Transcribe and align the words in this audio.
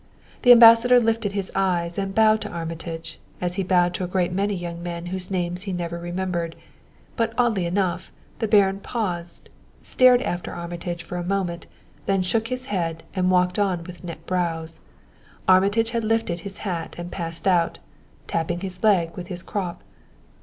The 0.41 0.51
Ambassador 0.51 0.99
lifted 0.99 1.33
his 1.33 1.51
eyes 1.53 1.99
and 1.99 2.15
bowed 2.15 2.41
to 2.41 2.49
Armitage, 2.49 3.19
as 3.39 3.53
he 3.53 3.61
bowed 3.61 3.93
to 3.93 4.03
a 4.03 4.07
great 4.07 4.31
many 4.33 4.55
young 4.55 4.81
men 4.81 5.05
whose 5.13 5.29
names 5.29 5.61
he 5.61 5.71
never 5.73 5.99
remembered; 5.99 6.55
but, 7.15 7.33
oddly 7.37 7.67
enough, 7.67 8.11
the 8.39 8.47
Baron 8.47 8.79
paused, 8.79 9.49
stared 9.83 10.23
after 10.23 10.55
Armitage 10.55 11.03
for 11.03 11.17
a 11.17 11.23
moment, 11.23 11.67
then 12.07 12.23
shook 12.23 12.47
his 12.47 12.65
head 12.65 13.03
and 13.13 13.29
walked 13.29 13.59
on 13.59 13.83
with 13.83 14.03
knit 14.03 14.25
brows. 14.25 14.79
Armitage 15.47 15.91
had 15.91 16.03
lifted 16.03 16.39
his 16.39 16.57
hat 16.65 16.95
and 16.97 17.11
passed 17.11 17.47
out, 17.47 17.77
tapping 18.25 18.61
his 18.61 18.81
leg 18.81 19.15
with 19.15 19.27
his 19.27 19.43
crop. 19.43 19.83